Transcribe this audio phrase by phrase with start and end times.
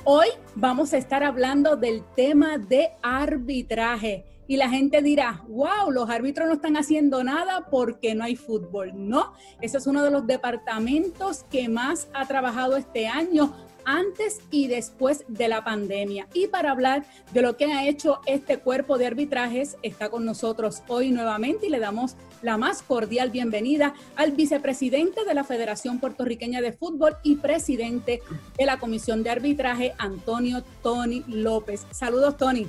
[0.05, 6.09] Hoy vamos a estar hablando del tema de arbitraje y la gente dirá, wow, los
[6.09, 8.93] árbitros no están haciendo nada porque no hay fútbol.
[8.95, 13.53] No, ese es uno de los departamentos que más ha trabajado este año
[13.85, 16.27] antes y después de la pandemia.
[16.33, 20.83] Y para hablar de lo que ha hecho este cuerpo de arbitrajes, está con nosotros
[20.87, 26.61] hoy nuevamente y le damos la más cordial bienvenida al vicepresidente de la Federación Puertorriqueña
[26.61, 28.21] de Fútbol y presidente
[28.57, 31.85] de la Comisión de Arbitraje, Antonio Tony López.
[31.91, 32.67] Saludos, Tony.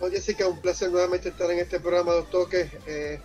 [0.00, 3.20] Oye, sí que un placer nuevamente estar en este programa de toques, eh,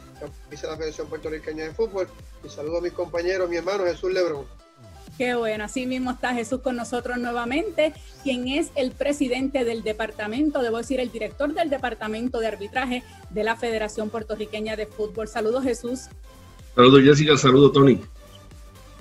[0.51, 2.07] la Federación Puertorriqueña de Fútbol.
[2.43, 4.45] Y saludo a mis compañeros, mi hermano Jesús Lebrón.
[5.19, 7.91] Qué bueno, así mismo está Jesús con nosotros nuevamente,
[8.23, 13.43] quien es el presidente del departamento, debo decir, el director del departamento de arbitraje de
[13.43, 15.27] la Federación Puertorriqueña de Fútbol.
[15.27, 16.07] Saludos Jesús.
[16.73, 17.99] Saludos Jessica, saludos Tony.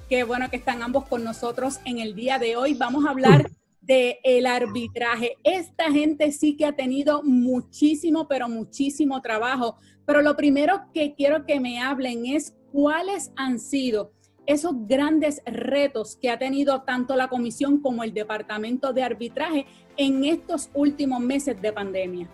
[0.08, 2.75] Qué bueno que están ambos con nosotros en el día de hoy.
[2.75, 3.48] Vamos a hablar
[3.80, 5.36] de el arbitraje.
[5.44, 9.76] Esta gente sí que ha tenido muchísimo, pero muchísimo trabajo.
[10.04, 14.18] Pero lo primero que quiero que me hablen es cuáles han sido
[14.48, 19.66] esos grandes retos que ha tenido tanto la comisión como el departamento de arbitraje
[19.98, 22.31] en estos últimos meses de pandemia?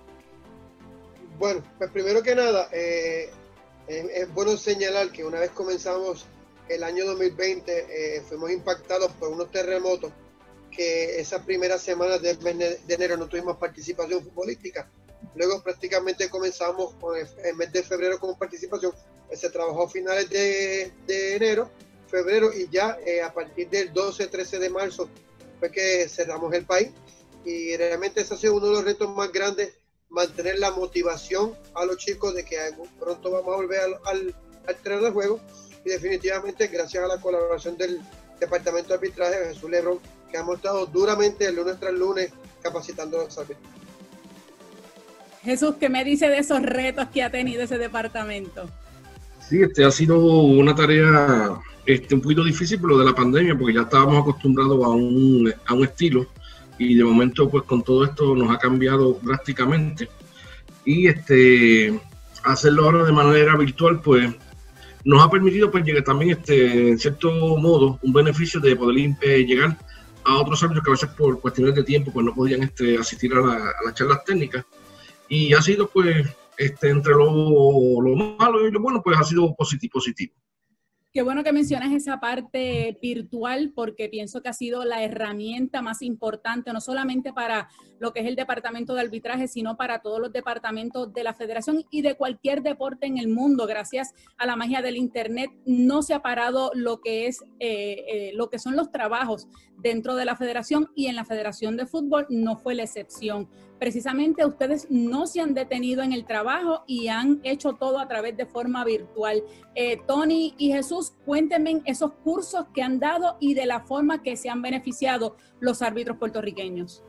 [1.40, 3.30] Bueno, pues primero que nada, eh,
[3.88, 6.24] es, bueno señalar que una vez comenzamos
[6.68, 10.12] el año 2020, eh, fuimos impactados por unos terremotos
[10.70, 14.88] que esas primeras semanas del mes de enero no tuvimos participación futbolística.
[15.34, 18.92] Luego prácticamente comenzamos con el, mes de febrero con participación.
[19.32, 21.68] Se trabajó a finales de, de enero
[22.14, 25.08] febrero y ya eh, a partir del 12-13 de marzo
[25.58, 26.90] fue que cerramos el país
[27.44, 29.74] y realmente ese ha sido uno de los retos más grandes,
[30.10, 32.56] mantener la motivación a los chicos de que
[33.00, 34.34] pronto vamos a volver al, al,
[34.66, 35.40] al de juego
[35.84, 38.00] y definitivamente gracias a la colaboración del
[38.38, 39.98] Departamento de Arbitraje Jesús Lebron
[40.30, 42.30] que hemos estado duramente el lunes tras lunes
[42.62, 43.68] capacitando a los árbitros.
[45.42, 48.70] Jesús, ¿qué me dice de esos retos que ha tenido ese departamento?
[49.46, 53.56] Sí, este ha sido una tarea este, un poquito difícil por lo de la pandemia,
[53.56, 56.26] porque ya estábamos acostumbrados a un, a un estilo
[56.78, 60.08] y de momento pues con todo esto nos ha cambiado drásticamente.
[60.84, 62.00] Y este
[62.42, 64.34] hacerlo ahora de manera virtual pues
[65.04, 69.44] nos ha permitido pues llegar también este, en cierto modo un beneficio de poder eh,
[69.44, 69.78] llegar
[70.24, 73.32] a otros árbitros que a veces por cuestiones de tiempo pues no podían este, asistir
[73.34, 74.64] a, a las charlas técnicas.
[75.28, 79.54] Y ha sido pues este, entre lo, lo malo y lo bueno pues ha sido
[79.54, 79.92] positivo.
[79.94, 80.34] positivo.
[81.14, 86.02] Qué bueno que mencionas esa parte virtual porque pienso que ha sido la herramienta más
[86.02, 87.68] importante, no solamente para
[88.00, 91.84] lo que es el departamento de arbitraje, sino para todos los departamentos de la federación
[91.88, 93.68] y de cualquier deporte en el mundo.
[93.68, 98.32] Gracias a la magia del Internet no se ha parado lo que, es, eh, eh,
[98.34, 99.46] lo que son los trabajos
[99.78, 103.48] dentro de la federación y en la Federación de Fútbol no fue la excepción
[103.78, 108.34] precisamente ustedes no se han detenido en el trabajo y han hecho todo a través
[108.34, 109.44] de forma virtual.
[109.74, 114.38] Eh, Tony y Jesús, cuéntenme esos cursos que han dado y de la forma que
[114.38, 117.02] se han beneficiado los árbitros puertorriqueños.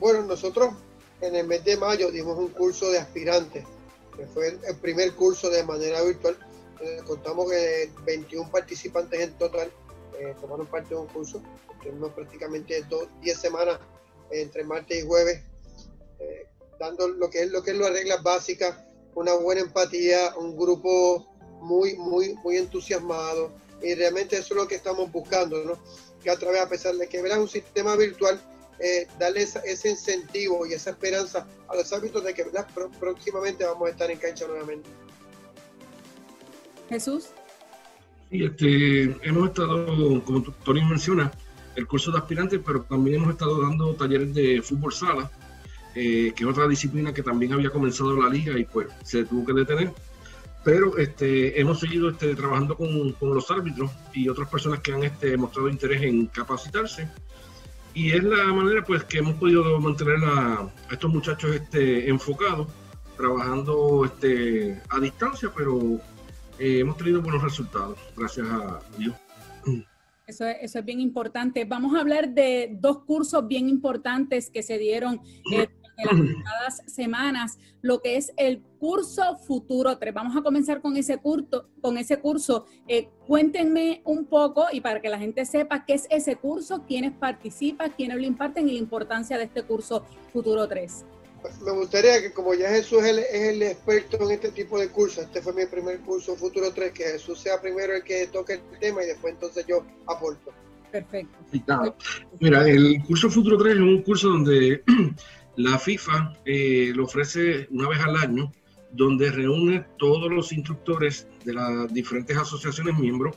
[0.00, 0.74] Bueno, nosotros
[1.20, 3.64] en el mes de mayo dimos un curso de aspirantes,
[4.16, 6.36] que fue el primer curso de manera virtual.
[7.06, 9.70] contamos que 21 participantes en total
[10.22, 11.42] eh, tomaron parte de un curso.
[11.82, 12.84] Tuvimos prácticamente
[13.20, 13.78] 10 semanas
[14.30, 15.42] entre martes y jueves
[16.20, 16.46] eh,
[16.78, 18.76] dando lo que es lo que es las reglas básicas,
[19.14, 21.26] una buena empatía, un grupo
[21.60, 23.52] muy, muy, muy entusiasmado.
[23.82, 25.78] Y realmente eso es lo que estamos buscando, ¿no?
[26.22, 28.40] Que a través, a pesar de que verás un sistema virtual,
[28.78, 32.46] eh, darle ese incentivo y esa esperanza a los árbitros de que
[32.98, 34.88] próximamente vamos a estar en cancha nuevamente.
[36.88, 37.30] Jesús.
[38.32, 41.30] Sí, este, hemos estado, como Tony menciona,
[41.76, 45.30] el curso de aspirantes, pero también hemos estado dando talleres de fútbol sala
[45.94, 49.44] eh, que es otra disciplina que también había comenzado la liga y pues se tuvo
[49.44, 49.92] que detener.
[50.64, 55.02] Pero este, hemos seguido este, trabajando con, con, los árbitros y otras personas que han
[55.02, 57.08] este, mostrado interés en capacitarse.
[57.92, 62.68] Y es la manera pues que hemos podido mantener a, estos muchachos este, enfocados,
[63.18, 66.00] trabajando este, a distancia, pero
[66.58, 69.14] eh, hemos tenido buenos resultados, gracias a Dios.
[70.26, 71.64] Eso es, eso es, bien importante.
[71.64, 75.20] Vamos a hablar de dos cursos bien importantes que se dieron
[75.52, 75.68] eh,
[75.98, 80.14] en las pasadas semanas, lo que es el curso Futuro 3.
[80.14, 81.68] Vamos a comenzar con ese curso.
[81.80, 82.66] Con ese curso.
[82.86, 87.12] Eh, cuéntenme un poco y para que la gente sepa qué es ese curso, quiénes
[87.12, 91.04] participan, quiénes lo imparten y la importancia de este curso Futuro 3
[91.64, 95.42] me gustaría que como ya Jesús es el, experto en este tipo de cursos, este
[95.42, 99.02] fue mi primer curso Futuro 3, que Jesús sea primero el que toque el tema
[99.02, 100.52] y después entonces yo aporto.
[100.90, 101.38] Perfecto.
[102.38, 104.82] Mira, el curso Futuro 3 es un curso donde
[105.56, 108.52] la FIFA eh, lo ofrece una vez al año,
[108.92, 113.36] donde reúne todos los instructores de las diferentes asociaciones miembros.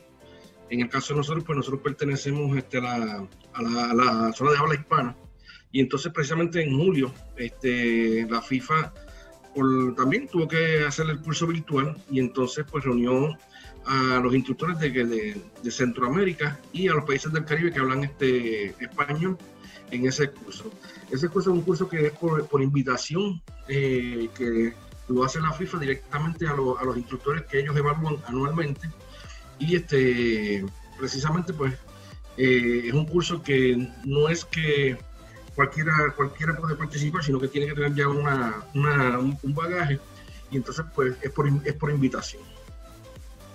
[0.69, 4.33] En el caso de nosotros, pues nosotros pertenecemos este, a, la, a, la, a la
[4.33, 5.15] zona de habla hispana
[5.75, 8.93] y entonces precisamente en julio este, la FIFA
[9.97, 13.37] también tuvo que hacer el curso virtual y entonces pues reunió
[13.85, 15.35] a los instructores de,
[15.69, 19.37] Centroamérica y a los países del Caribe que hablan este español
[19.91, 20.71] en ese curso.
[21.11, 24.73] Ese curso es un curso que es por, invitación eh, que
[25.09, 28.89] lo hace la FIFA directamente a, a, los instructores que ellos evalúan anualmente
[29.59, 30.65] y este
[30.97, 31.73] precisamente pues
[32.37, 34.97] eh, es un curso que no es que
[35.55, 39.99] cualquiera, cualquiera puede participar, sino que tiene que tener ya una, un, bagaje
[40.51, 42.43] y entonces pues es por, es por invitación.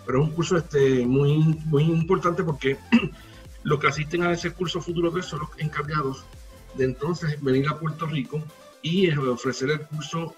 [0.07, 2.79] Pero es un curso este, muy, muy importante porque
[3.63, 6.25] los que asisten a ese curso Futuro 3 son los encargados
[6.75, 8.43] de entonces venir a Puerto Rico
[8.83, 10.35] y ofrecer el curso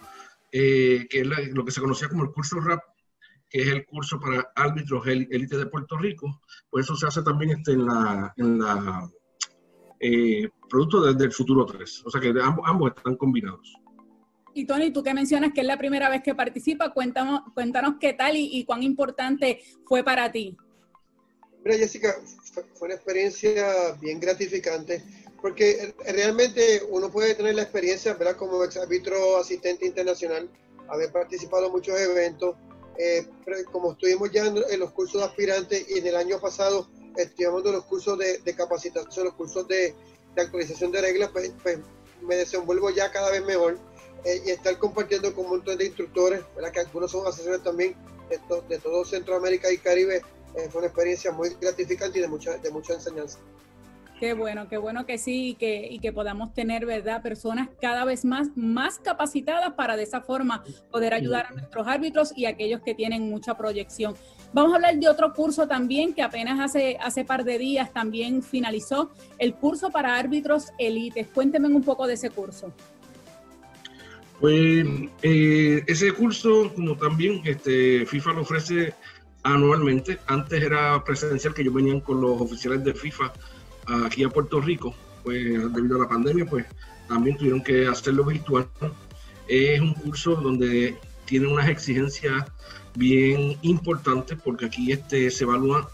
[0.51, 2.83] eh, que es lo que se conocía como el curso RAP,
[3.49, 6.43] que es el curso para árbitros élite de Puerto Rico.
[6.69, 9.09] Pues eso se hace también este, en la
[10.03, 12.03] eh, producto desde el futuro 3.
[12.05, 13.75] O sea que ambos, ambos están combinados.
[14.55, 18.13] Y Tony, tú que mencionas que es la primera vez que participa, cuéntanos, cuéntanos qué
[18.13, 20.57] tal y, cuán importante fue para ti.
[21.65, 22.15] Mira, Jessica,
[22.75, 25.03] fue una experiencia bien gratificante,
[25.41, 28.37] porque realmente uno puede tener la experiencia, ¿verdad?
[28.37, 30.51] Como ex árbitro asistente internacional,
[30.89, 32.57] haber participado en muchos eventos,
[32.99, 33.27] eh,
[33.71, 37.85] como estuvimos ya en, los cursos de aspirantes y en el año pasado en los
[37.85, 39.95] cursos de, capacitación, los cursos de,
[40.37, 41.79] actualización de reglas, pues, pues,
[42.23, 43.79] me desenvuelvo ya cada vez mejor
[44.25, 46.73] eh, y estar compartiendo con un montón de instructores, ¿verdad?
[46.73, 47.95] que algunos son asesores también
[48.31, 48.39] de,
[48.69, 50.23] de todo Centroamérica y Caribe,
[50.55, 53.39] eh, fue una experiencia muy gratificante y de mucha, de mucha enseñanza.
[54.23, 57.23] Qué bueno, qué bueno que sí y que, y que podamos tener, ¿verdad?
[57.23, 62.33] Personas cada vez más, más capacitadas para de esa forma poder ayudar a nuestros árbitros
[62.37, 64.15] y a aquellos que tienen mucha proyección.
[64.53, 68.45] Vamos a hablar de otro curso también que apenas hace, hace par de días también
[68.45, 69.11] finalizó,
[69.41, 71.27] el curso para árbitros élites.
[71.35, 72.73] Cuéntenme un poco de ese curso.
[74.39, 74.87] Pues
[75.23, 78.95] eh, ese curso, como también este, FIFA lo ofrece
[79.43, 83.33] anualmente, antes era presencial que ellos venían con los oficiales de FIFA
[84.05, 86.67] aquí a Puerto Rico, pues debido a la pandemia, pues
[87.09, 88.69] también tuvieron que hacerlo virtual.
[89.49, 92.45] Es un curso donde tiene unas exigencias
[92.95, 95.91] bien importantes porque aquí este, se evalúa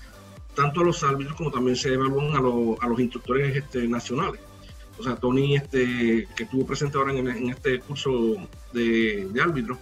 [0.54, 4.40] tanto a los árbitros como también se evalúan a, a los instructores este, nacionales.
[4.98, 8.34] O sea, Tony, este, que estuvo presente ahora en, este curso
[8.72, 9.78] de, de árbitros,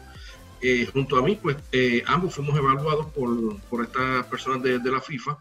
[0.61, 4.90] eh, junto a mí, pues eh, ambos fuimos evaluados por, por estas personas de, de,
[4.90, 5.38] la FIFA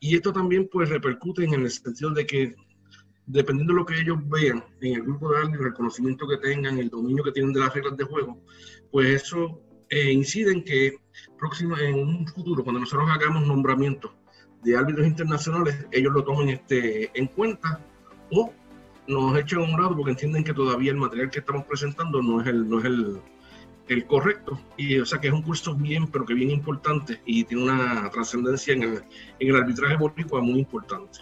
[0.00, 2.54] y esto también pues repercute en el sentido de que
[3.26, 6.78] dependiendo de lo que ellos vean en el grupo de árbitros, el conocimiento que tengan,
[6.78, 8.42] el dominio que tienen de las reglas de juego,
[8.90, 10.96] pues eso eh, incide en que
[11.38, 14.10] próximo, en un futuro, cuando nosotros hagamos nombramientos
[14.64, 17.84] de árbitros internacionales, ellos lo tomen este, en cuenta
[18.30, 18.52] o
[19.06, 22.40] nos echen a un lado porque entienden que todavía el material que estamos presentando no
[22.40, 23.20] es el, no es el,
[23.94, 24.60] el correcto.
[24.76, 28.10] Y o sea que es un curso bien, pero que bien importante y tiene una
[28.10, 29.04] trascendencia en el,
[29.38, 31.20] en el arbitraje boricua muy importante.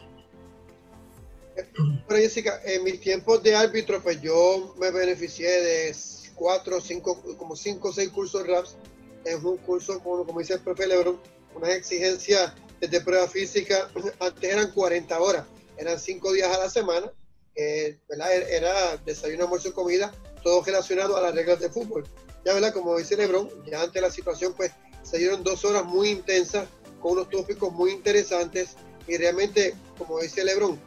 [1.76, 5.96] Bueno, Jessica, en mis tiempos de árbitro, pues yo me beneficié de
[6.34, 8.76] cuatro, cinco, como cinco o seis cursos RAPS.
[9.24, 11.20] Es un curso, como, como dice el profe Lebron,
[11.54, 13.90] una exigencia de prueba física.
[14.20, 15.44] Antes eran 40 horas,
[15.76, 17.10] eran cinco días a la semana.
[17.56, 18.32] Eh, ¿verdad?
[18.52, 20.12] Era desayuno, almuerzo comida,
[20.44, 22.04] todo relacionado a las reglas de fútbol
[22.44, 26.10] ya verdad, como dice Lebron, ya ante la situación, pues se dieron dos horas muy
[26.10, 26.68] intensas
[27.00, 28.76] con unos tópicos muy interesantes
[29.06, 30.78] y realmente, como dice Lebron,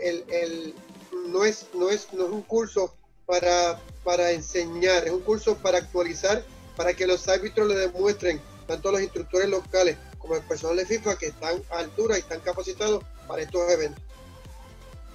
[0.00, 0.74] el, el,
[1.28, 2.94] no, es, no, es, no es un curso
[3.26, 6.44] para, para enseñar, es un curso para actualizar,
[6.76, 10.86] para que los árbitros le demuestren, tanto a los instructores locales como el personal de
[10.86, 14.02] FIFA, que están a altura y están capacitados para estos eventos.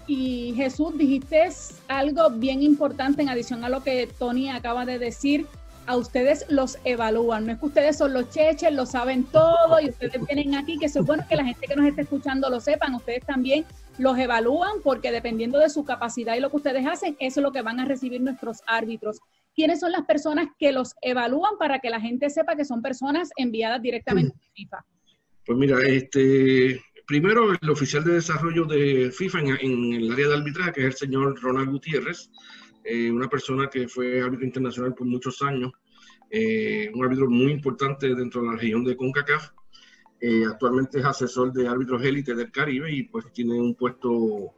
[0.08, 1.50] Y Jesús, dijiste
[1.89, 5.46] algo bien importante en adición a lo que Tony acaba de decir,
[5.88, 7.46] a ustedes los evalúan.
[7.46, 10.86] No es que ustedes son los cheches, lo saben todo y ustedes vienen aquí, que
[10.86, 12.94] eso es bueno que la gente que nos esté escuchando lo sepan.
[12.94, 13.65] Ustedes también
[13.98, 17.51] los evalúan porque dependiendo de su capacidad y lo que ustedes hacen, eso es lo
[17.51, 19.20] que van a recibir nuestros árbitros.
[19.56, 23.32] ¿Quiénes son las personas que los evalúan para que la gente sepa que son personas
[23.38, 24.86] enviadas directamente a FIFA?
[25.46, 30.74] Pues mira, este, primero el oficial de desarrollo de FIFA en, el área de arbitraje,
[30.74, 32.29] que es el señor Ronald Gutiérrez,
[32.89, 35.74] eh, una persona que fue árbitro internacional por muchos años,
[36.29, 39.50] eh, un árbitro muy importante dentro de la región de CONCACAF.
[40.22, 44.56] Eh, actualmente es asesor de árbitros élite del Caribe y pues tiene un puesto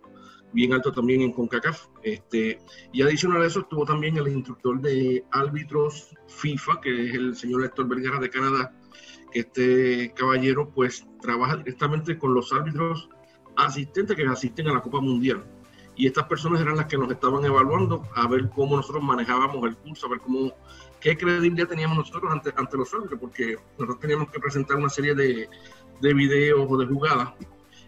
[0.53, 1.87] bien alto también en CONCACAF.
[2.03, 2.59] Este,
[2.93, 7.65] y adicional a eso estuvo también el instructor de árbitros FIFA, que es el señor
[7.65, 8.75] Héctor Vergara de Canadá,
[9.31, 13.09] que este caballero pues trabaja directamente con los árbitros
[13.55, 15.43] asistentes que asisten a la Copa Mundial.
[15.99, 19.75] Y estas personas eran las que nos estaban evaluando a ver cómo nosotros manejábamos el
[19.75, 20.53] curso, a ver cómo,
[21.01, 25.13] qué credibilidad teníamos nosotros ante, ante los árbitros, porque nosotros teníamos que presentar una serie
[25.13, 25.49] de,
[25.99, 27.33] de videos o de jugadas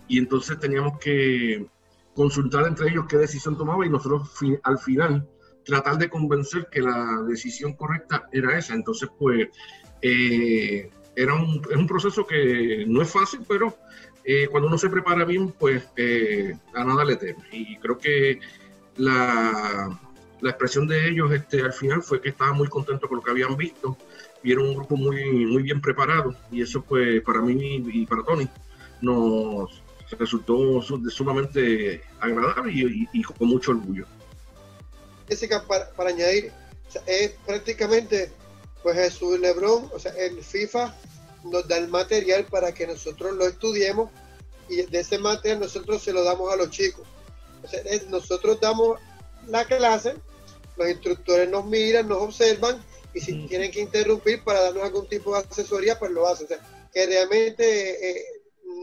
[0.09, 1.65] y entonces teníamos que
[2.13, 4.29] consultar entre ellos qué decisión tomaba y nosotros
[4.63, 5.25] al final
[5.63, 8.73] tratar de convencer que la decisión correcta era esa.
[8.73, 9.47] Entonces, pues,
[10.01, 13.73] eh, era un, es un proceso que no es fácil, pero
[14.23, 17.43] eh, cuando uno se prepara bien, pues eh, a nada le teme.
[17.51, 18.39] Y creo que
[18.97, 19.99] la,
[20.41, 23.31] la, expresión de ellos este, al final fue que estaban muy contentos con lo que
[23.31, 23.97] habían visto.
[24.43, 28.47] Vieron un grupo muy, muy bien preparado y eso pues para mí y para Tony
[29.01, 29.81] nos
[30.17, 34.05] resultó sumamente agradable y, con mucho orgullo.
[35.27, 36.51] Jessica, para, para añadir,
[37.05, 38.31] es prácticamente
[38.83, 40.93] pues Jesús Lebrón, o sea, el FIFA
[41.43, 44.11] nos da el material para que nosotros lo estudiemos
[44.69, 47.07] y de ese material nosotros se lo damos a los chicos.
[47.69, 48.99] Sea, nosotros damos
[49.47, 50.15] la clase,
[50.77, 52.83] los instructores nos miran, nos observan
[53.13, 56.45] y si tienen que interrumpir para darnos algún tipo de asesoría, pues lo hacen.
[56.45, 58.25] O sea, que realmente eh,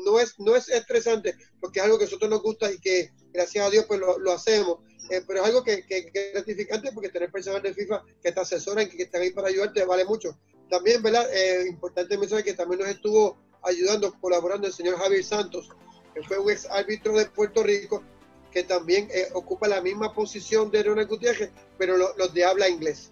[0.05, 3.11] no, es, no es estresante porque es algo que a nosotros nos gusta y que
[3.33, 4.79] gracias a Dios pues lo, lo hacemos
[5.11, 8.41] eh, pero es algo que, que, es gratificante porque tener personas de FIFA que te
[8.41, 10.39] asesoran, que, están ahí para ayudarte, vale mucho.
[10.69, 11.27] También, ¿verdad?
[11.33, 15.71] Eh, importante mencionar que también nos estuvo ayudando, colaborando el señor Javier Santos,
[16.15, 18.03] que fue un ex árbitro de Puerto Rico,
[18.51, 23.11] que también eh, ocupa la misma posición de Ronald Gutiérrez, pero los de habla inglés.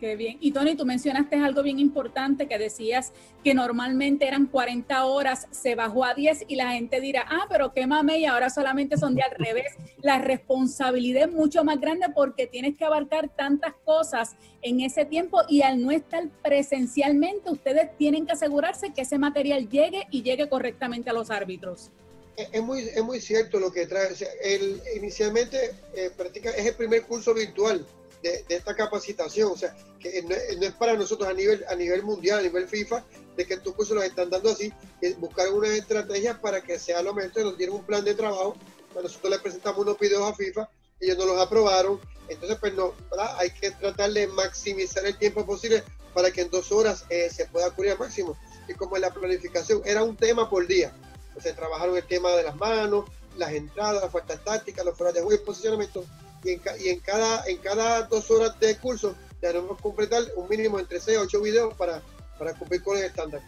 [0.00, 0.38] Qué bien.
[0.40, 3.12] Y Tony, tú mencionaste algo bien importante que decías
[3.44, 7.74] que normalmente eran 40 horas, se bajó a 10 y la gente dirá, ah, pero
[7.74, 9.74] qué mame y ahora solamente son de al revés.
[10.00, 15.42] La responsabilidad es mucho más grande porque tienes que abarcar tantas cosas en ese tiempo
[15.50, 20.48] y al no estar presencialmente, ustedes tienen que asegurarse que ese material llegue y llegue
[20.48, 21.90] correctamente a los árbitros.
[22.38, 24.08] Es muy, es muy cierto lo que trae.
[24.42, 26.10] el, inicialmente eh,
[26.56, 27.84] es el primer curso virtual
[28.22, 29.52] de, esta capacitación.
[29.52, 33.04] O sea, que no, es para nosotros a nivel, a nivel mundial, a nivel FIFA,
[33.36, 34.72] de que estos cursos los están dando así,
[35.18, 38.56] buscar unas estrategias para que sea lo mejor, nos tienen un plan de trabajo,
[38.94, 40.68] nosotros les presentamos unos videos a FIFA,
[41.00, 42.92] ellos no los aprobaron, entonces pues no,
[43.38, 45.82] hay que tratar de maximizar el tiempo posible
[46.14, 48.36] para que en dos horas eh, se pueda cubrir al máximo.
[48.68, 50.92] Y como en la planificación era un tema por día,
[51.40, 55.22] se trabajaron el tema de las manos, las entradas, las faltas tácticas, los fuera de
[55.22, 56.04] juego y posicionamiento,
[56.44, 60.78] y en, y en, cada, en cada dos horas de curso debemos completar un mínimo
[60.78, 62.02] entre 6 a 8 videos para,
[62.38, 63.40] para cumplir con el estándar.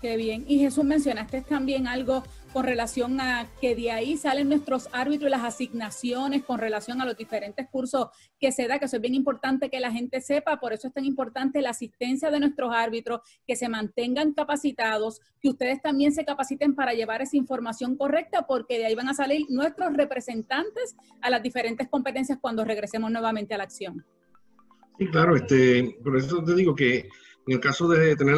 [0.00, 0.44] Qué bien.
[0.46, 2.22] Y Jesús, mencionaste también algo
[2.54, 7.04] con relación a que de ahí salen nuestros árbitros y las asignaciones con relación a
[7.04, 10.60] los diferentes cursos que se da, que eso es bien importante que la gente sepa,
[10.60, 15.48] por eso es tan importante la asistencia de nuestros árbitros, que se mantengan capacitados, que
[15.48, 19.46] ustedes también se capaciten para llevar esa información correcta, porque de ahí van a salir
[19.48, 24.06] nuestros representantes a las diferentes competencias cuando regresemos nuevamente a la acción.
[24.96, 27.08] Sí, claro, este, por eso te digo que
[27.46, 28.36] en el caso de tener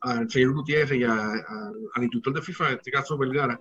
[0.00, 3.60] al señor Gutiérrez y al instructor de FIFA, en este caso Vergara,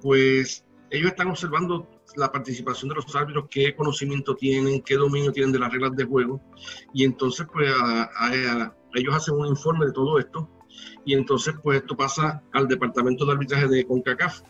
[0.00, 5.52] pues ellos están observando la participación de los árbitros, qué conocimiento tienen, qué dominio tienen
[5.52, 6.40] de las reglas de juego,
[6.92, 7.70] y entonces pues
[8.94, 10.48] ellos hacen un informe de todo esto,
[11.04, 14.42] y entonces pues esto pasa al departamento de arbitraje de CONCACAF.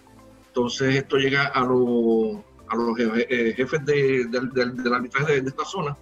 [0.49, 2.95] Entonces esto llega a los a
[3.57, 5.97] jefes de, del arbitraje de, esta zona.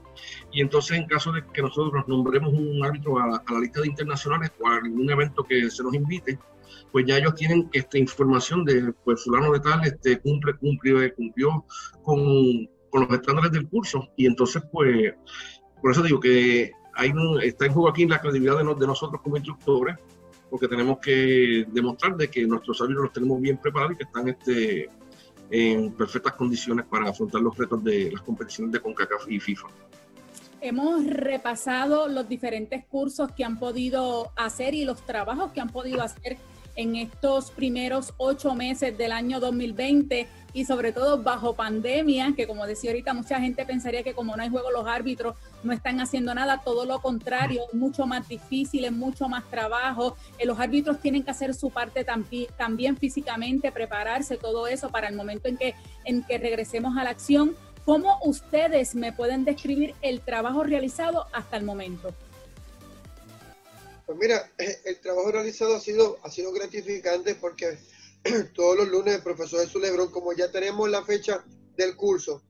[0.52, 4.50] Y entonces, en caso de que nosotros nombremos un árbitro a, la lista de internacionales
[4.60, 6.38] o a algún evento que se nos invite,
[6.92, 11.12] pues ya ellos tienen esta información de, pues, fulano de tal, este, cumple, cumplió, eh,
[11.14, 11.64] cumplió
[12.02, 14.08] con, con los estándares del curso.
[14.16, 15.14] Y entonces, pues,
[15.80, 17.12] por eso digo que hay
[17.42, 19.96] está en juego aquí la credibilidad de, de nosotros como instructores,
[20.50, 24.28] porque tenemos que demostrar de que nuestros árbitros los tenemos bien preparados y que están
[24.28, 24.90] este,
[25.50, 29.68] en perfectas condiciones para afrontar los retos de las competiciones de CONCACAF y FIFA.
[30.60, 36.02] Hemos repasado los diferentes cursos que han podido hacer y los trabajos que han podido
[36.02, 36.38] hacer
[36.76, 42.66] en estos primeros ocho meses del año 2020 y sobre todo bajo pandemia, que como
[42.66, 46.34] decía ahorita, mucha gente pensaría que como no hay juego los árbitros no están haciendo
[46.34, 50.16] nada, todo lo contrario, mucho más difícil, es mucho más trabajo.
[50.38, 52.04] Eh, los árbitros tienen que hacer su parte
[52.56, 55.74] también físicamente, prepararse, todo eso para el momento en que,
[56.04, 57.54] en que regresemos a la acción.
[57.90, 62.14] ¿Cómo ustedes me pueden describir el trabajo realizado hasta el momento?
[64.06, 64.48] Pues mira,
[64.84, 67.80] el trabajo realizado ha sido, ha sido gratificante porque
[68.54, 71.44] todos los lunes el profesor Jesús Lebrón, como ya tenemos la fecha
[71.76, 72.40] del curso,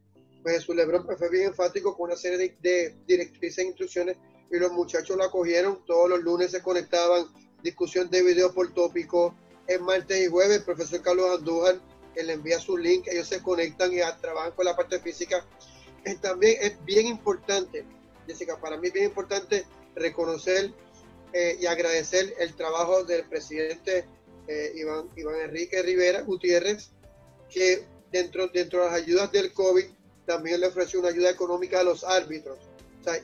[0.43, 4.19] pues Jesús Lebrón pues, fue bien enfático con una serie de, directrices e instrucciones
[4.51, 7.25] y los muchachos la cogieron, todos los lunes se conectaban,
[7.63, 9.35] discusión de video por tópico,
[9.69, 11.81] el martes y jueves el profesor Carlos Andújar,
[12.15, 15.45] que le envía su link, ellos se conectan y trabajan con la parte física.
[16.21, 17.85] también es bien importante,
[18.27, 19.65] Jessica, para mí es bien importante
[19.95, 20.73] reconocer
[21.33, 24.05] eh, y agradecer el trabajo del presidente
[24.49, 26.91] eh, Iván, Iván Enrique Rivera Gutiérrez,
[27.49, 29.85] que dentro, dentro de las ayudas del COVID
[30.27, 32.59] también le ofreció una ayuda económica a los árbitros.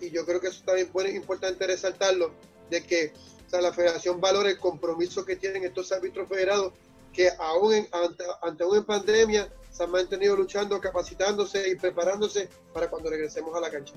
[0.01, 2.33] y yo creo que eso también es importante resaltarlo,
[2.71, 3.13] de que
[3.53, 6.73] la federación valora el compromiso que tienen estos árbitros federados,
[7.17, 13.11] que aún ante, ante una pandemia se han mantenido luchando, capacitándose y preparándose para cuando
[13.11, 13.95] regresemos a la cancha.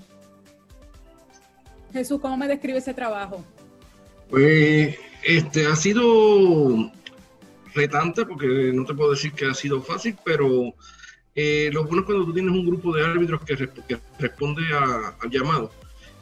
[1.91, 3.43] Jesús, ¿cómo me describe ese trabajo?
[4.29, 6.91] Pues este ha sido
[7.73, 10.73] retante porque no te puedo decir que ha sido fácil, pero
[11.35, 13.69] eh, lo bueno es cuando tú tienes un grupo de árbitros que,
[14.19, 15.71] responde al llamado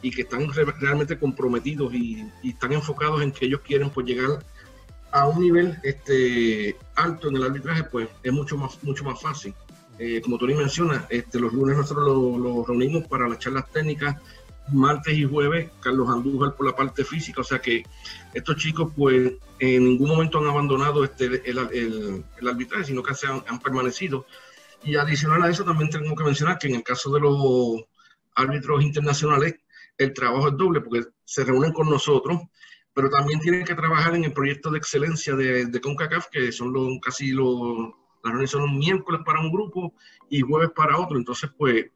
[0.00, 4.44] y que están realmente comprometidos y, están enfocados en que ellos quieren pues llegar
[5.12, 9.54] a un nivel este, alto en el arbitraje, pues es mucho más, mucho más fácil.
[9.98, 12.06] Eh, como tú ni mencionas, este, los lunes nosotros
[12.38, 14.16] los reunimos para las charlas técnicas
[14.72, 17.84] martes y jueves Carlos Andújar por la parte física, o sea que
[18.34, 21.58] estos chicos pues en ningún momento han abandonado este, el,
[22.46, 24.26] arbitraje, sino que se han, permanecido.
[24.84, 27.84] Y adicional a eso también tengo que mencionar que en el caso de los
[28.34, 29.56] árbitros internacionales
[29.96, 32.42] el trabajo es doble porque se reúnen con nosotros,
[32.98, 36.72] pero también tienen que trabajar en el proyecto de excelencia de, de CONCACAF, que son
[36.72, 37.90] los, casi los,
[38.24, 39.94] las reuniones son los miércoles para un grupo
[40.28, 41.16] y jueves para otro.
[41.16, 41.86] Entonces, pues,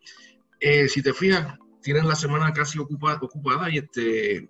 [0.61, 4.49] eh, si te fijas, tienen la semana casi ocupada, ocupada y este,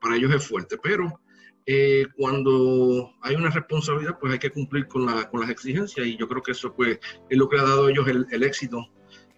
[0.00, 1.20] para ellos es fuerte, pero
[1.66, 6.16] eh, cuando hay una responsabilidad, pues hay que cumplir con, la, con las exigencias y
[6.16, 8.86] yo creo que eso pues, es lo que ha dado a ellos el, éxito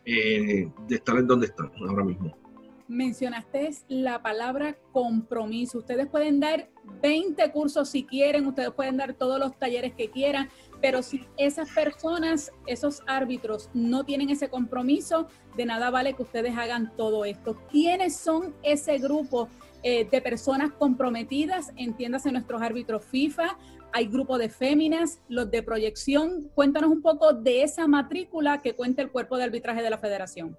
[0.04, 2.41] eh, de estar en donde están ahora mismo.
[2.88, 5.78] Mencionaste la palabra compromiso.
[5.78, 6.68] Ustedes pueden dar
[7.00, 11.70] 20 cursos si quieren, ustedes pueden dar todos los talleres que quieran, pero si esas
[11.70, 17.56] personas, esos árbitros no tienen ese compromiso, de nada vale que ustedes hagan todo esto.
[17.70, 19.48] ¿Quiénes son ese grupo
[19.82, 21.72] eh, de personas comprometidas?
[21.76, 23.56] Entiéndase nuestros árbitros FIFA,
[23.92, 26.50] hay grupo de féminas, los de proyección.
[26.54, 30.56] Cuéntanos un poco de esa matrícula que cuenta el cuerpo de arbitraje de la federación.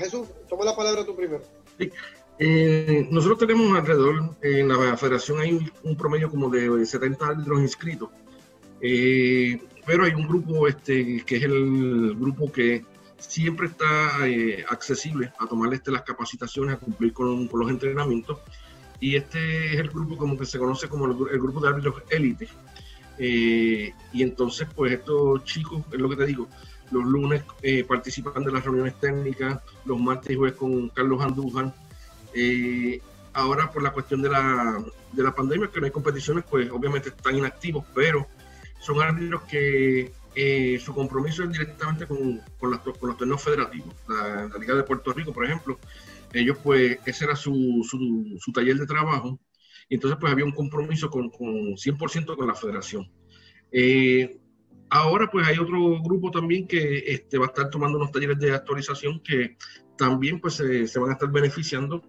[0.00, 1.42] Jesús, toma la palabra tú primero.
[1.78, 1.90] Sí.
[2.42, 8.08] Eh, nosotros tenemos alrededor, en la federación hay un, promedio como de 70 árbitros inscritos,
[8.80, 12.82] eh, pero hay un grupo este, que es el grupo que
[13.18, 18.38] siempre está eh, accesible a tomar este, las capacitaciones, a cumplir con, los entrenamientos,
[19.00, 22.48] y este es el grupo como que se conoce como el, grupo de árbitros élite.
[23.18, 26.48] y entonces, pues estos chicos, es lo que te digo,
[26.90, 27.42] los lunes
[27.86, 31.74] participan de las reuniones técnicas, los martes y jueves con Carlos Andújar,
[32.34, 33.00] eh,
[33.32, 37.10] ahora por la cuestión de la, de la pandemia, que no hay competiciones, pues obviamente
[37.10, 38.26] están inactivos, pero
[38.80, 43.94] son árbitros que eh, su compromiso es directamente con, con, los, con los torneos federativos.
[44.08, 45.78] La, Liga de Puerto Rico, por ejemplo,
[46.32, 49.38] ellos pues ese era su, su, taller de trabajo
[49.88, 53.10] entonces pues había un compromiso con, con 100% con la federación.
[53.72, 54.38] Eh,
[54.90, 58.52] ahora pues hay otro grupo también que este, va a estar tomando unos talleres de
[58.52, 59.56] actualización que
[59.96, 62.02] también pues se, se van a estar beneficiando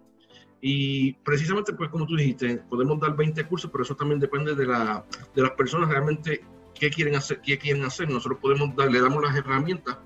[0.62, 4.68] y precisamente, pues como tú dijiste, podemos dar 20 cursos, pero eso también depende de,
[4.68, 5.04] la,
[5.36, 8.10] de las personas realmente qué quieren hacer, qué quieren hacer.
[8.10, 9.98] Nosotros podemos dar, le damos las herramientas,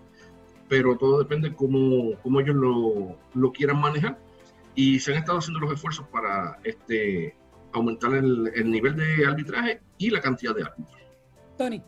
[0.69, 4.17] pero todo depende cómo, cómo ellos lo, lo, quieran manejar.
[4.75, 7.35] Y se han estado haciendo los esfuerzos para este,
[7.73, 11.01] aumentar el, el nivel de arbitraje y la cantidad de árbitros.
[11.57, 11.81] Tony.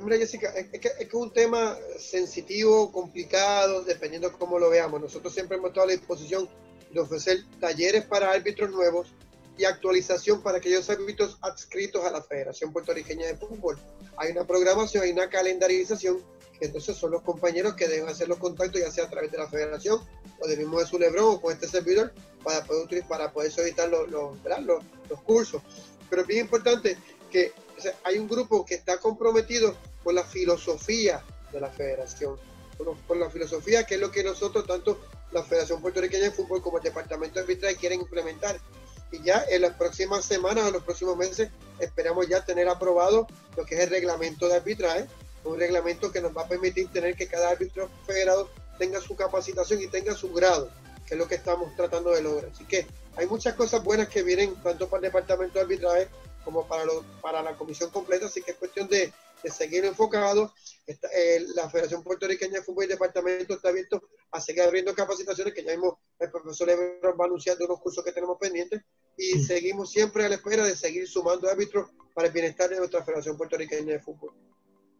[0.00, 4.98] Hombre, Jessica, es que, es que un tema sensitivo, complicado, dependiendo de cómo lo veamos.
[4.98, 6.48] Nosotros siempre hemos estado a la disposición
[6.90, 9.12] de ofrecer talleres para árbitros nuevos
[9.58, 13.78] y actualización para aquellos árbitros adscritos a la Federación Puertorriqueña de Fútbol.
[14.16, 16.24] Hay una programación, hay una calendarización
[16.58, 19.36] que entonces son los compañeros que deben hacer los contactos, ya sea a través de
[19.36, 20.00] la federación
[20.40, 23.90] o del mismo de su Lebron o con este servidor, para poder, para poder solicitar
[23.90, 24.34] los, los,
[24.64, 25.60] los, cursos.
[26.08, 26.96] Pero es bien importante
[27.30, 27.52] que
[28.02, 32.36] hay un grupo que está comprometido con la filosofía de la federación,
[33.06, 35.00] con, la filosofía que es lo que nosotros, tanto
[35.32, 38.60] la Federación Puertorriqueña de Fútbol como el Departamento de Arbitraje, quieren implementar.
[39.12, 43.64] Y ya en las próximas semanas en los próximos meses esperamos ya tener aprobado lo
[43.64, 45.06] que es el reglamento de arbitraje,
[45.44, 49.82] un reglamento que nos va a permitir tener que cada árbitro federado tenga su capacitación
[49.82, 50.70] y tenga su grado,
[51.06, 52.50] que es lo que estamos tratando de lograr.
[52.52, 52.86] Así que
[53.16, 56.08] hay muchas cosas buenas que vienen tanto para el Departamento de Arbitraje
[56.44, 56.84] como para,
[57.20, 58.88] para la comisión completa, así que es cuestión
[59.60, 60.54] seguir enfocado.
[60.86, 65.62] Eh, la Federación Puertorriqueña de Fútbol y Departamento está abierto a seguir abriendo capacitaciones, que
[65.62, 68.82] ya mismo el profesor Lebron va a anunciar de unos cursos que tenemos pendientes,
[69.18, 69.40] y mm.
[69.42, 73.36] seguimos siempre a la espera de seguir sumando árbitros para el bienestar de nuestra Federación
[73.36, 74.32] Puertorriqueña de Fútbol.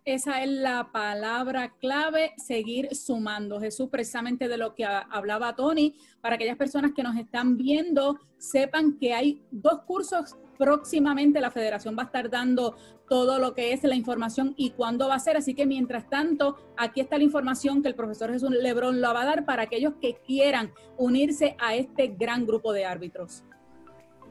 [0.04, 3.60] Esa es la palabra clave, seguir sumando.
[3.60, 8.98] Jesús, precisamente de lo que hablaba Tony, para aquellas personas que nos están viendo, sepan
[8.98, 11.40] que hay dos cursos próximamente.
[11.40, 12.76] La federación va a estar dando
[13.08, 15.38] todo lo que es la información y cuándo va a ser.
[15.38, 19.22] Así que mientras tanto, aquí está la información que el profesor Jesús Lebrón lo va
[19.22, 23.42] a dar para aquellos que quieran unirse a este gran grupo de árbitros.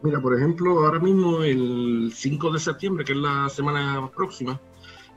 [0.04, 4.62] Mira, por ejemplo, ahora mismo el 5 de septiembre, que es la semana próxima,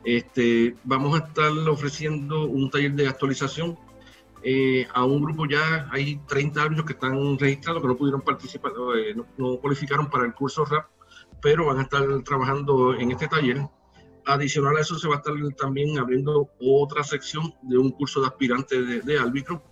[0.04, 3.78] este, vamos a estar ofreciendo un taller de actualización
[4.44, 8.72] eh, a un grupo ya, hay 30 árbitros que están registrados, que no pudieron participar,
[8.96, 10.86] eh, no, cualificaron para el curso RAP,
[11.40, 13.64] pero van a estar trabajando en este taller.
[14.26, 18.28] Adicional a eso se va a estar también abriendo otra sección de un curso de
[18.28, 19.62] aspirantes de, árbitro,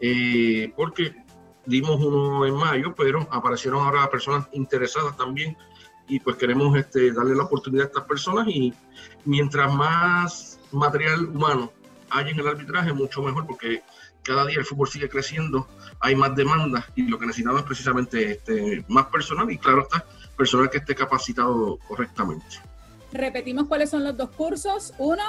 [0.00, 1.14] eh, porque
[1.66, 5.56] dimos uno en mayo, pero aparecieron ahora personas interesadas también
[6.08, 8.72] y pues queremos este, darle la oportunidad a estas personas y
[9.24, 11.72] mientras más material humano
[12.10, 13.82] hay en el arbitraje, mucho mejor porque
[14.22, 15.68] cada día el fútbol sigue creciendo,
[16.00, 20.04] hay más demandas y lo que necesitamos es precisamente este, más personal y claro está,
[20.36, 22.60] personal que esté capacitado correctamente.
[23.12, 24.92] Repetimos cuáles son los dos cursos.
[24.98, 25.22] Uno.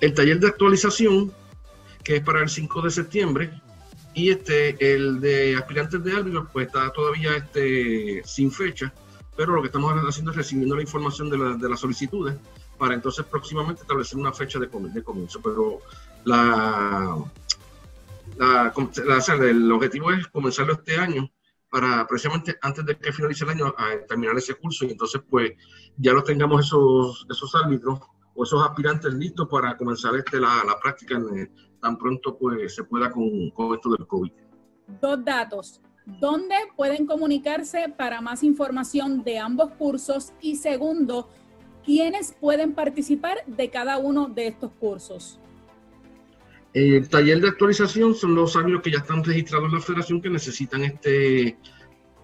[0.00, 1.32] El taller de actualización,
[2.02, 3.50] que es para el 5 de septiembre,
[4.14, 8.92] y este, el de aspirantes de árbitros, pues está todavía este, sin fecha
[9.36, 12.36] pero lo que estamos haciendo es recibiendo la información de, la, de las solicitudes
[12.78, 15.40] para entonces próximamente establecer una fecha de, de comienzo.
[15.42, 15.80] Pero
[16.24, 17.16] la,
[18.38, 18.72] la,
[19.48, 21.30] el objetivo es comenzarlo este año
[21.70, 25.52] para precisamente antes de que finalice el año a terminar ese curso y entonces pues
[25.96, 27.98] ya lo tengamos esos, esos árbitros
[28.34, 31.20] o esos aspirantes listos para comenzar este, la, la práctica
[31.80, 34.32] tan pronto pues se pueda con, con esto del COVID.
[35.00, 35.80] Dos datos.
[36.06, 40.32] ¿Dónde pueden comunicarse para más información de ambos cursos?
[40.40, 41.30] Y segundo,
[41.84, 45.38] ¿quiénes pueden participar de cada uno de estos cursos?
[46.72, 50.30] El taller de actualización son los años que ya están registrados en la federación que
[50.30, 51.56] necesitan este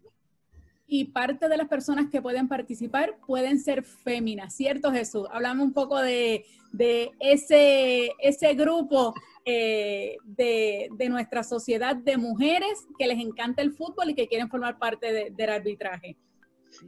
[0.93, 5.25] Y parte de las personas que pueden participar pueden ser féminas, ¿cierto Jesús?
[5.31, 9.13] Hablamos un poco de, de ese, ese grupo
[9.45, 14.49] eh, de, de, nuestra sociedad de mujeres que les encanta el fútbol y que quieren
[14.49, 16.17] formar parte del arbitraje.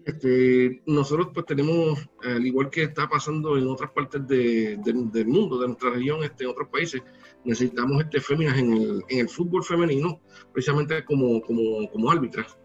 [0.06, 5.58] Este, nosotros pues tenemos, al igual que está pasando en otras partes de, del mundo,
[5.58, 7.02] de nuestra región, este, en otros países,
[7.46, 10.20] necesitamos este, féminas en el, en el fútbol femenino,
[10.52, 12.58] precisamente como, como, como árbitras.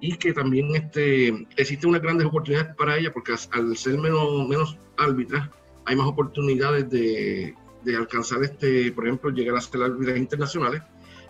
[0.00, 4.78] Y que también este, existe unas grandes oportunidades para ellas, porque al ser menos, menos
[4.96, 5.48] árbitras,
[5.84, 10.82] hay más oportunidades de, de alcanzar, este, por ejemplo, llegar a ser árbitras internacionales.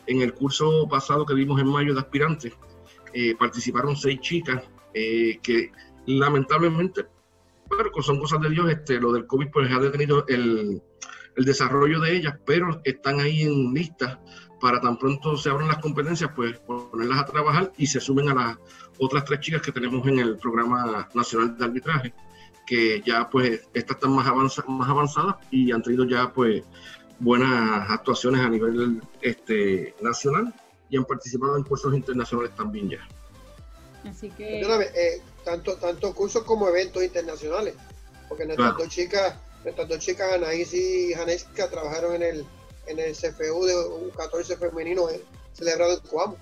[0.07, 2.53] En el curso pasado que vimos en mayo de aspirantes,
[3.13, 4.63] eh, participaron seis chicas
[4.95, 5.71] eh, que
[6.07, 7.07] lamentablemente,
[7.69, 10.83] pero son cosas de Dios, este, lo del COVID pues ha detenido el,
[11.37, 14.21] el desarrollo de ellas, pero están ahí en lista
[14.61, 18.35] para tan pronto se abran las competencias, pues ponerlas a trabajar y se sumen a
[18.35, 18.59] las
[18.99, 22.15] otras tres chicas que tenemos en el programa nacional de arbitraje,
[22.67, 24.27] que ya pues estas están más,
[24.69, 26.63] más avanzadas y han tenido ya pues
[27.19, 30.55] buenas actuaciones a nivel este, nacional
[30.91, 33.09] y han participado en cursos internacionales también ya.
[34.09, 34.61] Así que...
[34.61, 37.75] Eh, tanto, tanto cursos como eventos internacionales,
[38.29, 42.47] porque nuestras dos chicas, nuestras dos chicas, Anaís y Janeska, trabajaron en el,
[42.87, 46.37] en el CFU de un 14 femenino eh, celebrado en Cuamo.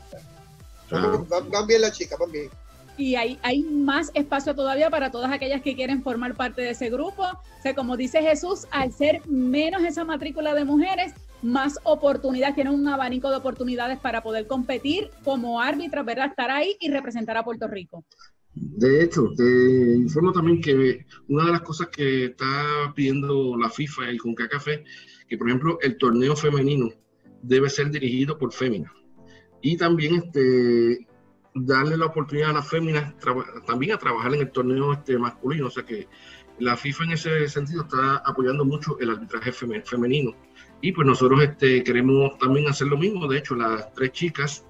[1.28, 2.50] Van, bien las chicas, van bien
[2.98, 6.90] y hay, hay más espacio todavía para todas aquellas que quieren formar parte de ese
[6.90, 7.22] grupo.
[7.22, 12.74] O sea, como dice Jesús, al ser menos esa matrícula de mujeres, más oportunidades, tienen
[12.74, 16.26] un abanico de oportunidades para poder competir como árbitras, ¿verdad?
[16.26, 18.04] Estar ahí y representar a Puerto Rico.
[18.60, 19.44] De hecho, te
[19.96, 24.84] informo también que una de las cosas que está pidiendo la FIFA y con Café,
[25.28, 26.90] que por ejemplo el torneo femenino
[27.42, 28.92] debe ser dirigido por féminas.
[29.60, 31.06] Y también este,
[31.54, 33.14] darle la oportunidad a las féminas
[33.66, 35.66] también a trabajar en el torneo este masculino.
[35.66, 36.08] O sea que
[36.58, 40.34] la FIFA en ese sentido está apoyando mucho el arbitraje femenino.
[40.80, 43.26] Y pues nosotros este, queremos también hacer lo mismo.
[43.28, 44.64] De hecho, las tres chicas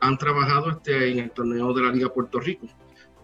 [0.00, 2.68] han trabajado en el torneo de la Liga Puerto Rico,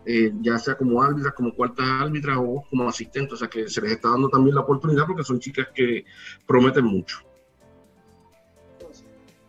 [0.06, 3.34] eh, ya sea como árbitras, como cuartas árbitras o como asistentes.
[3.34, 6.04] O sea que se les está dando también la oportunidad porque son chicas que
[6.46, 7.18] prometen mucho.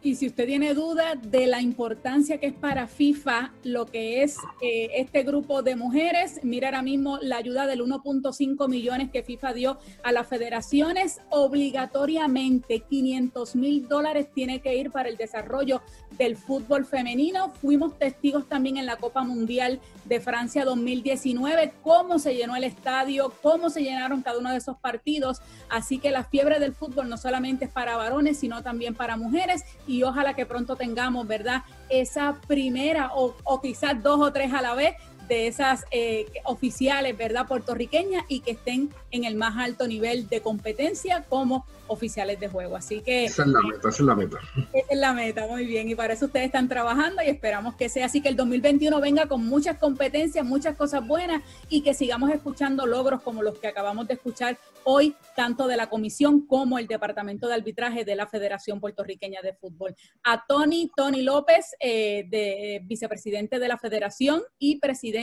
[0.06, 4.38] Y si usted tiene duda de la importancia que es para FIFA lo que es
[4.62, 9.54] eh, este grupo de mujeres, mira ahora mismo la ayuda del 1.5 millones que FIFA
[9.54, 11.22] dio a las federaciones.
[11.32, 15.82] Obligatoriamente 500 mil dólares tiene que ir para el desarrollo
[16.20, 17.52] del fútbol femenino.
[17.60, 23.34] Fuimos testigos también en la Copa Mundial de Francia 2019, cómo se llenó el estadio,
[23.41, 25.41] cómo se llenaron cada uno de esos partidos.
[25.68, 29.63] Así que la fiebre del fútbol no solamente es para varones, sino también para mujeres.
[29.95, 31.63] Y ojalá que pronto tengamos, ¿verdad?
[31.89, 34.95] Esa primera o, o quizás dos o tres a la vez
[35.27, 37.47] de esas eh, oficiales, ¿verdad?
[37.47, 42.75] Puertorriqueñas y que estén en el más alto nivel de competencia como oficiales de juego.
[42.75, 43.25] Así que...
[43.25, 44.39] Esa es la meta, esa es la meta.
[44.73, 45.89] Esa es la meta, muy bien.
[45.89, 49.27] Y para eso ustedes están trabajando y esperamos que sea así, que el 2021 venga
[49.27, 54.07] con muchas competencias, muchas cosas buenas y que sigamos escuchando logros como los que acabamos
[54.07, 58.79] de escuchar hoy, tanto de la comisión como el Departamento de Arbitraje de la Federación
[58.79, 59.95] Puertorriqueña de Fútbol.
[60.23, 65.14] A Tony, Tony López, eh, de, vicepresidente de la Federación y presidente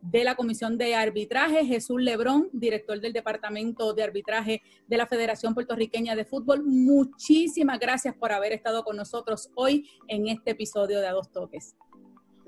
[0.00, 5.54] de la Comisión de Arbitraje, Jesús Lebrón, director del Departamento de Arbitraje de la Federación
[5.54, 6.62] Puertorriqueña de Fútbol.
[6.64, 11.76] Muchísimas gracias por haber estado con nosotros hoy en este episodio de A Dos Toques.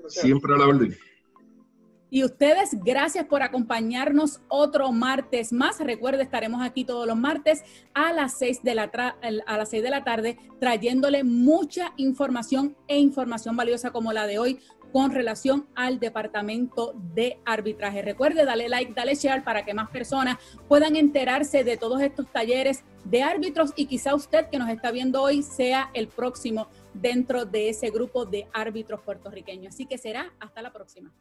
[0.07, 0.97] Siempre a la orden.
[2.13, 5.79] Y ustedes, gracias por acompañarnos otro martes más.
[5.79, 7.63] Recuerde, estaremos aquí todos los martes
[7.93, 8.91] a las 6 de la,
[9.47, 14.39] a las 6 de la tarde trayéndole mucha información e información valiosa como la de
[14.39, 14.59] hoy
[14.91, 18.01] con relación al departamento de arbitraje.
[18.01, 22.83] Recuerde, dale like, dale share para que más personas puedan enterarse de todos estos talleres
[23.05, 27.69] de árbitros y quizá usted que nos está viendo hoy sea el próximo dentro de
[27.69, 29.73] ese grupo de árbitros puertorriqueños.
[29.73, 31.11] Así que será hasta la próxima.